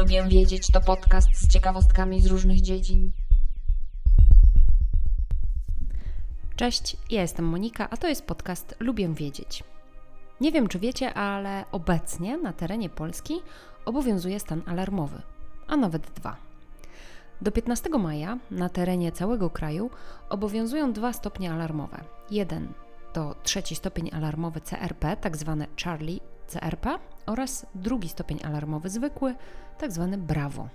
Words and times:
Lubię 0.00 0.24
wiedzieć 0.28 0.66
to 0.66 0.80
podcast 0.80 1.28
z 1.34 1.48
ciekawostkami 1.48 2.20
z 2.20 2.26
różnych 2.26 2.60
dziedzin. 2.60 3.12
Cześć, 6.56 6.96
ja 7.10 7.22
jestem 7.22 7.44
Monika, 7.44 7.90
a 7.90 7.96
to 7.96 8.08
jest 8.08 8.26
podcast 8.26 8.74
Lubię 8.78 9.14
wiedzieć. 9.14 9.64
Nie 10.40 10.52
wiem, 10.52 10.68
czy 10.68 10.78
wiecie, 10.78 11.14
ale 11.14 11.64
obecnie 11.72 12.36
na 12.36 12.52
terenie 12.52 12.88
Polski 12.88 13.34
obowiązuje 13.84 14.40
stan 14.40 14.62
alarmowy, 14.66 15.22
a 15.66 15.76
nawet 15.76 16.10
dwa. 16.10 16.36
Do 17.40 17.52
15 17.52 17.90
maja 17.90 18.38
na 18.50 18.68
terenie 18.68 19.12
całego 19.12 19.50
kraju 19.50 19.90
obowiązują 20.28 20.92
dwa 20.92 21.12
stopnie 21.12 21.52
alarmowe. 21.52 22.04
Jeden 22.30 22.72
to 23.12 23.34
trzeci 23.42 23.74
stopień 23.74 24.10
alarmowy 24.12 24.60
CRP, 24.60 25.16
tak 25.16 25.36
zwane 25.36 25.66
Charlie 25.84 26.20
CRP, 26.50 26.98
oraz 27.26 27.66
drugi 27.74 28.08
stopień 28.08 28.38
alarmowy 28.44 28.90
zwykły, 28.90 29.34
tak 29.78 29.92
zwany 29.92 30.18
Bravo. 30.18 30.68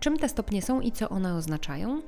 Czym 0.00 0.16
te 0.16 0.28
stopnie 0.28 0.62
są 0.62 0.80
i 0.80 0.92
co 0.92 1.08
one 1.08 1.34
oznaczają? 1.34 2.02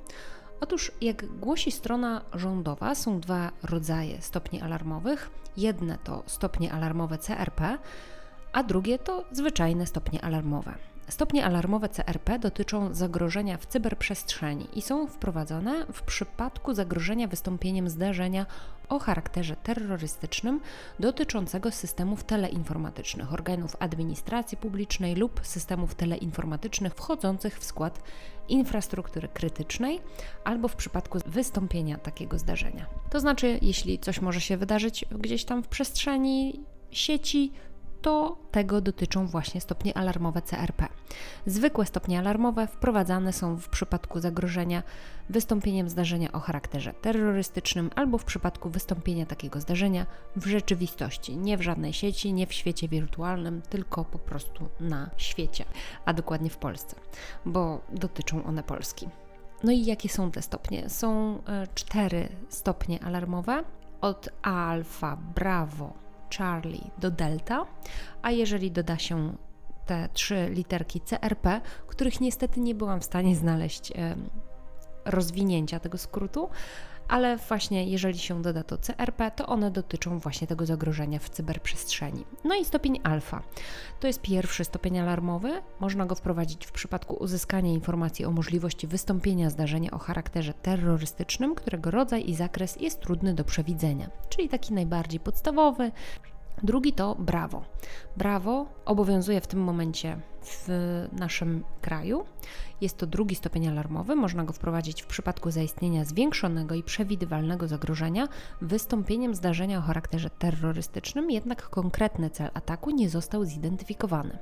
Otóż, 0.61 0.93
jak 1.01 1.27
głosi 1.27 1.73
strona 1.73 2.21
rządowa, 2.34 2.95
są 2.95 3.21
dwa 3.21 3.51
rodzaje 3.62 4.23
stopni 4.23 4.61
alarmowych. 4.61 5.31
Jedne 5.57 5.98
to 6.05 6.23
stopnie 6.27 6.73
alarmowe 6.73 7.19
CRP, 7.19 7.79
a 8.53 8.62
drugie 8.62 8.98
to 8.98 9.25
zwyczajne 9.33 9.87
stopnie 9.87 10.25
alarmowe. 10.25 10.75
Stopnie 11.10 11.45
alarmowe 11.45 11.88
CRP 11.88 12.38
dotyczą 12.38 12.95
zagrożenia 12.95 13.56
w 13.56 13.66
cyberprzestrzeni 13.66 14.78
i 14.78 14.82
są 14.82 15.06
wprowadzone 15.06 15.86
w 15.92 16.02
przypadku 16.02 16.74
zagrożenia 16.74 17.28
wystąpieniem 17.28 17.88
zdarzenia 17.88 18.46
o 18.88 18.98
charakterze 18.98 19.56
terrorystycznym 19.56 20.60
dotyczącego 21.00 21.70
systemów 21.70 22.24
teleinformatycznych, 22.24 23.33
organów 23.33 23.77
administracji 23.78 24.59
publicznej 24.59 25.14
lub 25.14 25.41
systemów 25.42 25.95
teleinformatycznych 25.95 26.95
wchodzących 26.95 27.58
w 27.58 27.64
skład 27.64 28.02
infrastruktury 28.48 29.28
krytycznej 29.28 30.00
albo 30.45 30.69
w 30.69 30.77
przypadku 30.77 31.19
wystąpienia 31.27 31.98
takiego 31.98 32.39
zdarzenia. 32.39 32.86
To 33.11 33.20
znaczy, 33.20 33.58
jeśli 33.62 33.98
coś 33.98 34.20
może 34.20 34.41
się 34.41 34.56
wydarzyć 34.56 35.05
gdzieś 35.11 35.45
tam 35.45 35.62
w 35.62 35.69
przestrzeni 35.69 36.61
sieci, 36.91 37.52
to 38.02 38.39
tego 38.50 38.80
dotyczą 38.80 39.27
właśnie 39.27 39.61
stopnie 39.61 39.97
alarmowe 39.97 40.42
CRP. 40.42 40.89
Zwykłe 41.46 41.86
stopnie 41.86 42.19
alarmowe 42.19 42.66
wprowadzane 42.66 43.33
są 43.33 43.56
w 43.56 43.69
przypadku 43.69 44.20
zagrożenia 44.20 44.83
wystąpieniem 45.28 45.88
zdarzenia 45.88 46.33
o 46.33 46.41
charakterze 46.41 46.92
terrorystycznym 46.92 47.91
albo 47.96 48.19
w 48.19 48.24
przypadku 48.24 48.70
wystąpienia 48.70 49.27
takiego 49.27 49.61
zdarzenia 49.61 50.06
w 50.36 50.46
rzeczywistości, 50.46 51.36
nie 51.36 51.56
w 51.56 51.62
żadnej 51.62 51.92
sieci, 51.92 52.33
nie 52.33 52.46
w 52.46 52.52
świecie 52.52 52.88
wirtualnym, 52.88 53.62
tylko 53.62 54.05
po 54.05 54.18
prostu 54.18 54.68
na 54.80 55.11
świecie, 55.16 55.64
a 56.05 56.12
dokładnie 56.12 56.50
w 56.50 56.56
Polsce, 56.56 56.96
bo 57.46 57.80
dotyczą 57.92 58.44
one 58.44 58.62
Polski. 58.62 59.08
No 59.64 59.72
i 59.72 59.84
jakie 59.84 60.08
są 60.08 60.30
te 60.30 60.42
stopnie? 60.42 60.88
Są 60.91 61.38
e, 61.46 61.66
cztery 61.74 62.28
stopnie 62.48 63.05
alarmowe 63.05 63.64
od 64.00 64.28
alfa, 64.42 65.16
bravo, 65.34 65.92
Charlie 66.38 66.91
do 66.98 67.11
Delta, 67.11 67.66
a 68.22 68.30
jeżeli 68.30 68.70
doda 68.70 68.98
się 68.98 69.36
te 69.91 70.08
trzy 70.12 70.50
literki 70.50 71.00
CRP, 71.00 71.60
których 71.86 72.20
niestety 72.20 72.60
nie 72.60 72.74
byłam 72.74 73.00
w 73.00 73.05
stanie 73.05 73.36
znaleźć 73.36 73.92
rozwinięcia 75.05 75.80
tego 75.80 75.98
skrótu, 75.98 76.48
ale 77.08 77.36
właśnie 77.36 77.84
jeżeli 77.84 78.18
się 78.18 78.42
doda 78.42 78.62
to 78.62 78.78
CRP, 78.78 79.30
to 79.30 79.46
one 79.46 79.70
dotyczą 79.70 80.18
właśnie 80.18 80.46
tego 80.46 80.66
zagrożenia 80.66 81.18
w 81.18 81.30
cyberprzestrzeni. 81.30 82.24
No 82.44 82.55
i 82.55 82.64
stopień 82.64 83.00
alfa. 83.02 83.42
To 84.00 84.06
jest 84.06 84.22
pierwszy 84.22 84.64
stopień 84.64 84.98
alarmowy. 84.98 85.62
Można 85.80 86.06
go 86.06 86.14
wprowadzić 86.14 86.66
w 86.66 86.72
przypadku 86.72 87.14
uzyskania 87.14 87.72
informacji 87.72 88.24
o 88.24 88.30
możliwości 88.30 88.86
wystąpienia 88.86 89.50
zdarzenia 89.50 89.91
o 89.91 89.98
charakterze 89.98 90.55
terrorystycznym, 90.55 91.55
którego 91.55 91.91
rodzaj 91.91 92.30
i 92.30 92.34
zakres 92.34 92.77
jest 92.77 93.00
trudny 93.00 93.34
do 93.34 93.45
przewidzenia, 93.45 94.11
czyli 94.29 94.48
taki 94.48 94.74
najbardziej 94.74 95.20
podstawowy, 95.20 95.92
Drugi 96.62 96.92
to 96.92 97.14
brawo. 97.14 97.62
Brawo 98.16 98.66
obowiązuje 98.84 99.40
w 99.40 99.46
tym 99.46 99.61
momencie 99.61 100.20
w 100.42 100.68
naszym 101.12 101.64
kraju. 101.80 102.24
Jest 102.80 102.96
to 102.96 103.06
drugi 103.06 103.34
stopień 103.34 103.68
alarmowy. 103.68 104.16
Można 104.16 104.44
go 104.44 104.52
wprowadzić 104.52 105.02
w 105.02 105.06
przypadku 105.06 105.50
zaistnienia 105.50 106.05
zwiększonego 106.05 106.74
i 106.74 106.83
przewidywalnego 106.83 107.68
zagrożenia 107.68 108.28
wystąpieniem 108.61 109.34
zdarzenia 109.34 109.78
o 109.78 109.83
charakterze 109.83 110.30
terrorystycznym, 110.30 111.30
jednak 111.30 111.62
konkretny 111.62 112.30
cel 112.30 112.50
ataku 112.55 112.90
nie 112.90 113.08
został 113.08 113.44
zidentyfikowany. 113.44 114.38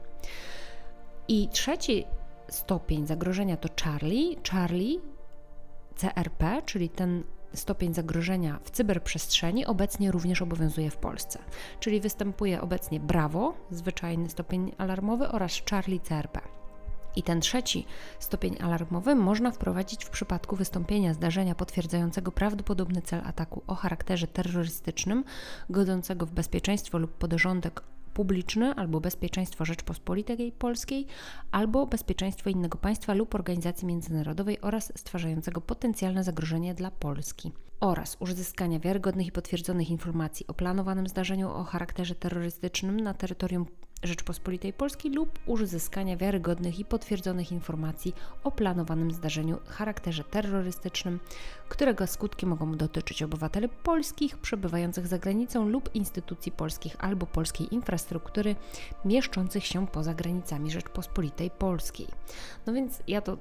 I 1.28 1.48
trzeci 1.48 2.04
stopień 2.48 3.06
zagrożenia 3.06 3.56
to 3.56 3.69
Charlie. 3.84 4.36
Charlie 4.50 5.00
CRP, 5.96 6.62
czyli 6.66 6.88
ten 6.88 7.25
stopień 7.54 7.94
zagrożenia 7.94 8.59
w 8.64 8.70
cyberprzestrzeni 8.70 9.66
obecnie 9.66 10.12
również 10.12 10.42
obowiązuje 10.42 10.91
w 10.91 10.97
Polsce. 10.97 11.38
Czyli 11.81 12.00
występuje 12.00 12.60
obecnie 12.60 13.00
Bravo, 13.00 13.54
zwyczajny 13.70 14.28
stopień 14.28 14.72
alarmowy 14.78 15.28
oraz 15.28 15.62
Charlie 15.70 16.00
CRP. 16.00 16.41
I 17.16 17.22
ten 17.22 17.41
trzeci 17.41 17.87
stopień 18.19 18.56
alarmowy 18.62 19.14
można 19.14 19.50
wprowadzić 19.50 20.04
w 20.04 20.10
przypadku 20.10 20.56
wystąpienia 20.56 21.14
zdarzenia 21.14 21.54
potwierdzającego 21.54 22.32
prawdopodobny 22.32 23.03
cel 23.03 23.20
ataku 23.25 23.62
o 23.66 23.75
charakterze 23.75 24.26
terrorystycznym, 24.26 25.25
godzącego 25.70 26.26
w 26.26 26.31
bezpieczeństwo 26.31 26.98
lub 26.98 27.12
podrządek 27.12 27.82
publiczny 28.19 28.75
albo 28.75 29.01
bezpieczeństwo 29.01 29.65
Rzeczpospolitej 29.65 30.53
Polskiej, 30.53 31.06
albo 31.51 31.87
bezpieczeństwo 31.87 32.51
innego 32.51 32.79
państwa 32.79 33.15
lub 33.15 33.34
organizacji 33.34 33.87
międzynarodowej 33.87 34.61
oraz 34.61 34.93
stwarzającego 34.97 35.61
potencjalne 35.61 36.25
zagrożenie 36.25 36.75
dla 36.75 36.91
Polski 36.91 37.53
oraz 37.81 38.16
uzyskania 38.21 38.81
wiarygodnych 38.81 39.27
i 39.27 39.33
potwierdzonych 39.33 39.91
informacji 39.91 40.47
o 40.47 40.55
planowanym 40.55 41.09
zdarzeniu 41.09 41.50
o 41.50 41.65
charakterze 41.65 42.15
terrorystycznym 42.15 43.00
na 43.00 43.15
terytorium 43.15 43.66
Rzeczpospolitej 44.03 44.72
Polskiej 44.72 45.12
lub 45.12 45.39
uzyskania 45.47 46.17
wiarygodnych 46.17 46.78
i 46.78 46.84
potwierdzonych 46.84 47.53
informacji 47.53 48.15
o 48.44 48.50
planowanym 48.50 49.11
zdarzeniu 49.11 49.56
o 49.56 49.71
charakterze 49.71 50.25
terrorystycznym, 50.25 51.21
którego 51.69 52.06
skutki 52.06 52.47
mogą 52.47 52.72
dotyczyć 52.77 53.22
obywateli 53.22 53.69
polskich 53.69 54.38
przebywających 54.38 55.06
za 55.06 55.19
granicą 55.19 55.69
lub 55.69 55.94
instytucji 55.94 56.53
polskich 56.53 56.97
albo 56.99 57.27
polskiej 57.27 57.75
infrastruktury 57.75 58.56
mieszczących 59.05 59.67
się 59.67 59.87
poza 59.87 60.15
granicami 60.15 60.71
Rzeczpospolitej 60.71 61.50
Polskiej. 61.50 62.06
No 62.67 62.72
więc 62.72 63.03
ja 63.09 63.21
to 63.21 63.37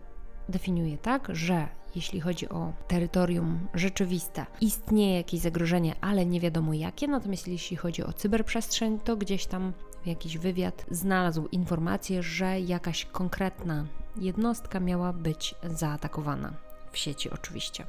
definiuje 0.49 0.97
tak, 0.97 1.27
że 1.35 1.67
jeśli 1.95 2.19
chodzi 2.19 2.49
o 2.49 2.73
terytorium 2.87 3.67
rzeczywiste, 3.73 4.45
istnieje 4.61 5.17
jakieś 5.17 5.39
zagrożenie, 5.39 5.95
ale 6.01 6.25
nie 6.25 6.39
wiadomo 6.39 6.73
jakie, 6.73 7.07
natomiast 7.07 7.47
jeśli 7.47 7.77
chodzi 7.77 8.03
o 8.03 8.13
cyberprzestrzeń, 8.13 8.99
to 8.99 9.17
gdzieś 9.17 9.45
tam 9.45 9.73
jakiś 10.05 10.37
wywiad 10.37 10.85
znalazł 10.91 11.47
informację, 11.47 12.23
że 12.23 12.59
jakaś 12.59 13.05
konkretna 13.05 13.85
jednostka 14.17 14.79
miała 14.79 15.13
być 15.13 15.55
zaatakowana 15.63 16.53
w 16.91 16.97
sieci 16.97 17.29
oczywiście. 17.29 17.85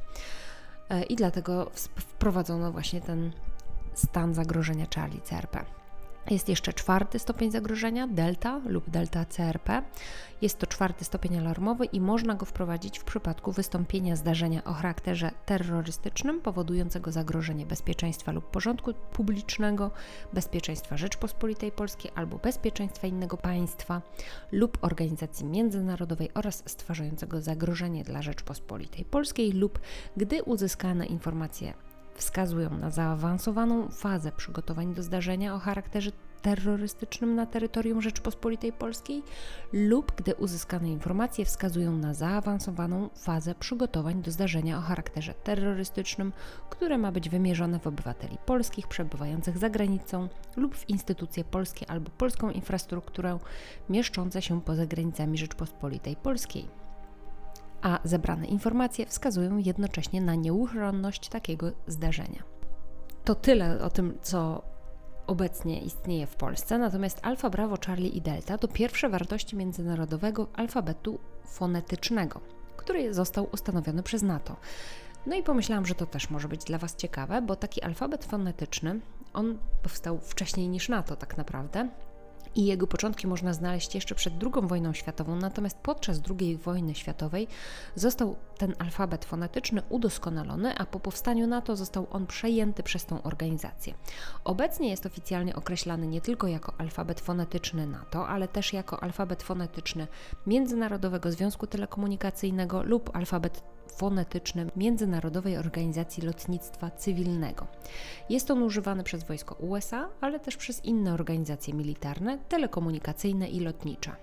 E, 0.89 1.03
I 1.03 1.17
dlatego 1.17 1.71
wprowadzono 1.97 2.73
właśnie 2.73 3.01
ten 3.01 3.33
stan 3.95 4.35
zagrożenia 4.35 4.87
Charlie 4.95 5.21
CRP. 5.21 5.78
Jest 6.31 6.49
jeszcze 6.49 6.73
czwarty 6.73 7.19
stopień 7.19 7.51
zagrożenia, 7.51 8.07
delta 8.07 8.61
lub 8.67 8.91
delta 8.91 9.25
CRP. 9.25 9.83
Jest 10.43 10.59
to 10.59 10.67
czwarty 10.67 11.05
stopień 11.05 11.39
alarmowy 11.39 11.85
i 11.85 12.01
można 12.01 12.35
go 12.35 12.47
wprowadzić 12.47 12.99
w 12.99 13.05
przypadku 13.05 13.53
wystąpienia 13.53 14.17
zdarzenia 14.17 14.65
o 14.65 14.73
charakterze 14.73 15.31
terrorystycznym 15.47 16.41
powodującego 16.41 17.13
zagrożenie 17.13 17.67
bezpieczeństwa 17.67 18.33
lub 18.33 18.51
porządku 18.51 18.95
publicznego, 19.13 19.91
bezpieczeństwa 20.33 20.97
Rzeczpospolitej 20.97 21.73
Polskiej 21.73 22.11
albo 22.15 22.39
bezpieczeństwa 22.39 23.07
innego 23.07 23.37
państwa 23.37 24.03
lub 24.53 24.79
organizacji 24.81 25.47
międzynarodowej 25.47 26.31
oraz 26.35 26.63
stwarzającego 26.67 27.41
zagrożenie 27.41 28.05
dla 28.05 28.23
Rzeczpospolitej 28.23 29.05
Polskiej 29.05 29.53
lub 29.53 29.79
gdy 30.17 30.43
uzyskane 30.43 31.07
informacje 31.07 31.88
wskazują 32.19 32.71
na 32.71 32.91
zaawansowaną 32.91 33.89
fazę 33.89 34.33
przygotowań 34.33 34.95
do 34.95 35.03
zdarzenia 35.03 35.55
o 35.55 35.59
charakterze 35.59 36.11
terrorystycznym 36.43 37.35
na 37.35 37.47
terytorium 37.47 38.03
Rzeczpospolitej 38.03 38.73
Polskiej 38.73 39.23
lub 39.73 40.13
gdy 40.17 40.35
uzyskane 40.35 40.89
informacje 40.89 41.45
wskazują 41.45 41.93
na 41.93 42.15
zaawansowaną 42.15 43.09
fazę 43.17 43.55
przygotowań 43.55 44.23
do 44.23 44.31
zdarzenia 44.31 44.79
o 44.79 44.81
charakterze 44.81 45.35
terrorystycznym, 45.35 46.33
które 46.71 46.99
ma 46.99 47.13
być 47.13 47.29
wymierzone 47.29 47.79
w 47.79 47.87
obywateli 47.87 48.39
polskich 48.47 48.89
przebywających 48.89 49.59
za 49.59 49.71
granicą 49.71 50.29
lub 50.57 50.77
w 50.77 50.89
instytucje 50.89 51.45
polskie 51.45 51.91
albo 51.91 52.11
polską 52.11 52.51
infrastrukturę 52.51 53.39
mieszczące 53.89 54.43
się 54.43 54.61
poza 54.63 54.87
granicami 54.87 55.39
Rzeczpospolitej 55.39 56.17
Polskiej 56.17 56.88
a 57.83 57.99
zebrane 58.05 58.47
informacje 58.47 59.07
wskazują 59.07 59.57
jednocześnie 59.57 60.21
na 60.21 60.35
nieuchronność 60.35 61.29
takiego 61.29 61.71
zdarzenia. 61.87 62.43
To 63.25 63.35
tyle 63.35 63.83
o 63.83 63.91
tym, 63.91 64.19
co 64.23 64.63
obecnie 65.27 65.81
istnieje 65.81 66.27
w 66.27 66.37
Polsce, 66.37 66.79
natomiast 66.79 67.19
alfa, 67.23 67.51
brawo, 67.51 67.77
Charlie 67.87 68.09
i 68.09 68.21
delta 68.21 68.59
to 68.59 68.69
pierwsze 68.69 69.09
wartości 69.09 69.57
międzynarodowego 69.57 70.47
alfabetu 70.55 71.19
fonetycznego, 71.47 72.41
który 72.77 73.15
został 73.15 73.49
ustanowiony 73.53 74.03
przez 74.03 74.23
NATO. 74.23 74.57
No 75.27 75.37
i 75.37 75.43
pomyślałam, 75.43 75.87
że 75.87 75.95
to 75.95 76.07
też 76.07 76.31
może 76.31 76.49
być 76.49 76.65
dla 76.65 76.79
Was 76.79 76.97
ciekawe, 76.97 77.43
bo 77.43 77.57
taki 77.57 77.83
alfabet 77.83 78.25
fonetyczny, 78.25 79.01
on 79.33 79.59
powstał 79.83 80.19
wcześniej 80.19 80.69
niż 80.69 80.89
NATO 80.89 81.17
tak 81.17 81.37
naprawdę, 81.37 81.89
i 82.55 82.67
jego 82.67 82.87
początki 82.87 83.27
można 83.27 83.53
znaleźć 83.53 83.95
jeszcze 83.95 84.15
przed 84.15 84.35
II 84.43 84.67
wojną 84.69 84.93
światową, 84.93 85.37
natomiast 85.37 85.79
podczas 85.79 86.21
II 86.41 86.57
wojny 86.57 86.95
światowej 86.95 87.49
został 87.95 88.37
ten 88.59 88.75
alfabet 88.79 89.25
fonetyczny 89.25 89.83
udoskonalony, 89.89 90.79
a 90.79 90.87
po 90.87 91.01
powstaniu 91.01 91.47
NATO 91.47 91.77
został 91.77 92.07
on 92.11 92.27
przejęty 92.27 92.83
przez 92.83 93.07
tą 93.07 93.23
organizację. 93.23 93.95
Obecnie 94.45 94.91
jest 94.91 95.07
oficjalnie 95.07 95.57
określany 95.57 96.07
nie 96.07 96.21
tylko 96.21 96.47
jako 96.47 96.73
alfabet 96.79 97.21
fonetyczny 97.21 97.87
NATO, 97.87 98.29
ale 98.29 98.49
też 98.49 98.73
jako 98.73 99.03
alfabet 99.03 99.43
fonetyczny 99.43 100.07
Międzynarodowego 100.47 101.33
Związku 101.33 101.67
Telekomunikacyjnego 101.67 102.83
lub 102.83 103.17
alfabet 103.17 103.63
fonetyczny 103.93 104.67
Międzynarodowej 104.77 105.57
Organizacji 105.57 106.23
Lotnictwa 106.23 106.91
Cywilnego. 106.91 107.67
Jest 108.29 108.51
on 108.51 108.63
używany 108.63 109.03
przez 109.03 109.25
wojsko 109.25 109.55
USA, 109.55 110.09
ale 110.21 110.41
też 110.41 110.57
przez 110.57 110.85
inne 110.85 111.15
organizacje 111.15 111.75
militarne, 111.75 112.39
telekomunikacyjne 112.49 113.49
i 113.49 113.61
lotnicze. 113.61 114.17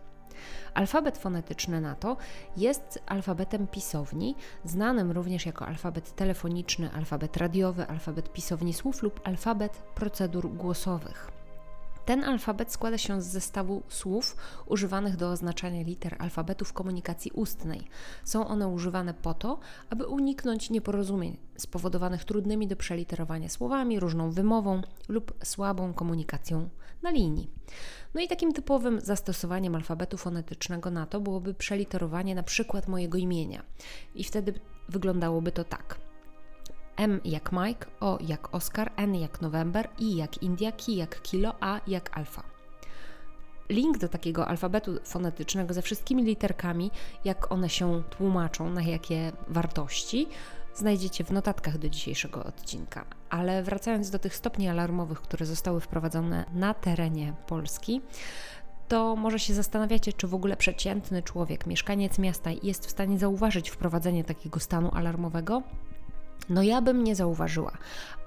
Alfabet 0.74 1.18
fonetyczny 1.18 1.82
NATO 1.82 2.18
jest 2.58 3.00
alfabetem 3.06 3.68
pisowni, 3.68 4.36
znanym 4.66 5.12
również 5.12 5.46
jako 5.46 5.68
alfabet 5.68 6.16
telefoniczny, 6.16 6.92
alfabet 6.92 7.38
radiowy, 7.38 7.88
alfabet 7.88 8.34
pisowni 8.34 8.74
słów 8.74 9.04
lub 9.04 9.22
alfabet 9.24 9.82
procedur 9.96 10.50
głosowych. 10.50 11.35
Ten 12.06 12.24
alfabet 12.24 12.72
składa 12.72 12.98
się 12.98 13.22
z 13.22 13.25
zestawu 13.25 13.84
słów 13.90 14.36
używanych 14.66 15.18
do 15.18 15.31
oznaczania 15.31 15.84
liter 15.84 16.16
alfabetu 16.19 16.66
w 16.66 16.74
komunikacji 16.74 17.31
ustnej. 17.31 17.88
Są 18.24 18.48
one 18.48 18.68
używane 18.68 19.13
po 19.13 19.34
to, 19.34 19.60
aby 19.90 20.07
uniknąć 20.07 20.69
nieporozumień 20.69 21.38
spowodowanych 21.57 22.25
trudnymi 22.25 22.68
do 22.68 22.75
przeliterowania 22.75 23.50
słowami, 23.50 24.00
różną 24.00 24.31
wymową 24.31 24.81
lub 25.10 25.34
słabą 25.44 25.94
komunikacją 25.94 26.69
na 27.04 27.10
linii. 27.10 27.50
No 28.13 28.22
i 28.22 28.28
takim 28.28 28.54
typowym 28.54 29.01
zastosowaniem 29.01 29.75
alfabetu 29.75 30.18
fonetycznego 30.18 30.92
na 30.92 31.06
to 31.06 31.19
byłoby 31.19 31.54
przeliterowanie 31.54 32.36
na 32.36 32.44
przykład 32.44 32.88
mojego 32.88 33.18
imienia. 33.18 33.63
I 34.16 34.24
wtedy 34.24 34.54
wyglądałoby 34.90 35.51
to 35.51 35.63
tak. 35.63 36.05
M 36.98 37.22
jak 37.26 37.52
Mike, 37.52 37.86
O 38.00 38.18
jak 38.22 38.56
Oscar, 38.56 38.92
N 38.98 39.16
jak 39.16 39.42
November, 39.42 39.90
I 40.00 40.16
jak 40.16 40.44
India, 40.44 40.72
K 40.72 40.84
jak 40.88 41.22
Kilo, 41.22 41.56
A 41.60 41.80
jak 41.88 42.18
Alfa. 42.18 42.44
Link 43.70 43.98
do 43.98 44.10
takiego 44.10 44.48
alfabetu 44.48 45.00
fonetycznego 45.04 45.74
ze 45.74 45.82
wszystkimi 45.82 46.24
literkami, 46.24 46.92
jak 47.26 47.52
one 47.52 47.70
się 47.70 48.04
tłumaczą, 48.10 48.70
na 48.70 48.82
jakie 48.82 49.32
wartości, 49.48 50.28
znajdziecie 50.76 51.24
w 51.24 51.32
notatkach 51.32 51.78
do 51.78 51.90
dzisiejszego 51.90 52.44
odcinka. 52.44 53.06
Ale 53.30 53.64
wracając 53.64 54.10
do 54.10 54.20
tych 54.20 54.36
stopni 54.36 54.70
alarmowych, 54.70 55.22
które 55.22 55.46
zostały 55.46 55.82
wprowadzone 55.82 56.46
na 56.54 56.74
terenie 56.74 57.34
Polski, 57.48 58.02
to 58.88 59.16
może 59.16 59.40
się 59.40 59.54
zastanawiacie, 59.54 60.14
czy 60.14 60.28
w 60.28 60.36
ogóle 60.36 60.58
przeciętny 60.58 61.24
człowiek, 61.24 61.66
mieszkaniec 61.66 62.20
miasta 62.20 62.50
jest 62.64 62.88
w 62.88 62.92
stanie 62.92 63.20
zauważyć 63.20 63.70
wprowadzenie 63.70 64.24
takiego 64.24 64.60
stanu 64.60 64.92
alarmowego? 64.94 65.64
No 66.50 66.64
ja 66.64 66.82
bym 66.82 67.04
nie 67.04 67.16
zauważyła. 67.16 67.72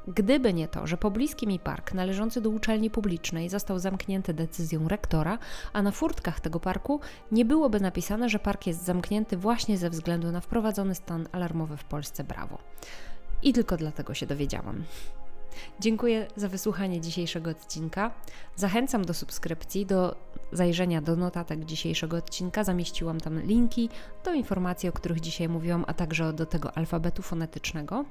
Gdyby 0.08 0.54
nie 0.54 0.68
to, 0.68 0.86
że 0.86 0.96
pobliski 0.96 1.46
mi 1.46 1.58
park 1.58 1.94
należący 1.94 2.40
do 2.40 2.50
uczelni 2.50 2.90
publicznej 2.90 3.48
został 3.48 3.78
zamknięty 3.78 4.34
decyzją 4.34 4.88
rektora, 4.88 5.38
a 5.72 5.82
na 5.82 5.90
furtkach 5.90 6.40
tego 6.40 6.60
parku 6.60 7.00
nie 7.32 7.44
byłoby 7.44 7.80
napisane, 7.80 8.28
że 8.28 8.38
park 8.38 8.66
jest 8.66 8.84
zamknięty 8.84 9.36
właśnie 9.36 9.78
ze 9.78 9.90
względu 9.90 10.32
na 10.32 10.40
wprowadzony 10.40 10.94
stan 10.94 11.28
alarmowy 11.32 11.76
w 11.76 11.84
Polsce 11.84 12.24
Brawo. 12.24 12.58
I 13.42 13.52
tylko 13.52 13.76
dlatego 13.76 14.14
się 14.14 14.26
dowiedziałam. 14.26 14.84
Dziękuję 15.80 16.26
za 16.36 16.48
wysłuchanie 16.48 17.00
dzisiejszego 17.00 17.50
odcinka. 17.50 18.10
Zachęcam 18.56 19.04
do 19.04 19.14
subskrypcji, 19.14 19.86
do 19.86 20.16
zajrzenia 20.52 21.00
do 21.00 21.16
notatek 21.16 21.64
dzisiejszego 21.64 22.16
odcinka. 22.16 22.64
Zamieściłam 22.64 23.20
tam 23.20 23.40
linki 23.40 23.88
do 24.24 24.32
informacji, 24.32 24.88
o 24.88 24.92
których 24.92 25.20
dzisiaj 25.20 25.48
mówiłam, 25.48 25.84
a 25.86 25.94
także 25.94 26.32
do 26.32 26.46
tego 26.46 26.76
alfabetu 26.76 27.22
fonetycznego. 27.22 28.04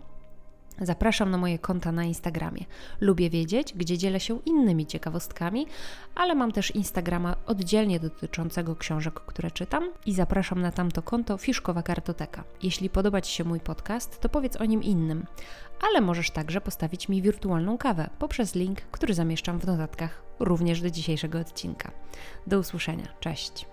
Zapraszam 0.81 1.31
na 1.31 1.37
moje 1.37 1.59
konta 1.59 1.91
na 1.91 2.03
Instagramie. 2.03 2.65
Lubię 3.01 3.29
wiedzieć, 3.29 3.73
gdzie 3.73 3.97
dzielę 3.97 4.19
się 4.19 4.39
innymi 4.45 4.85
ciekawostkami, 4.85 5.67
ale 6.15 6.35
mam 6.35 6.51
też 6.51 6.75
Instagrama 6.75 7.35
oddzielnie 7.45 7.99
dotyczącego 7.99 8.75
książek, 8.75 9.13
które 9.13 9.51
czytam 9.51 9.91
i 10.05 10.13
zapraszam 10.13 10.61
na 10.61 10.71
tamto 10.71 11.01
konto 11.01 11.37
Fiszkowa 11.37 11.83
Kartoteka. 11.83 12.43
Jeśli 12.63 12.89
podoba 12.89 13.21
Ci 13.21 13.35
się 13.35 13.43
mój 13.43 13.59
podcast, 13.59 14.19
to 14.19 14.29
powiedz 14.29 14.55
o 14.55 14.65
nim 14.65 14.83
innym, 14.83 15.25
ale 15.89 16.01
możesz 16.01 16.31
także 16.31 16.61
postawić 16.61 17.09
mi 17.09 17.21
wirtualną 17.21 17.77
kawę 17.77 18.09
poprzez 18.19 18.55
link, 18.55 18.81
który 18.81 19.13
zamieszczam 19.13 19.59
w 19.59 19.65
notatkach 19.65 20.23
również 20.39 20.81
do 20.81 20.89
dzisiejszego 20.89 21.39
odcinka. 21.39 21.91
Do 22.47 22.59
usłyszenia. 22.59 23.07
Cześć. 23.19 23.65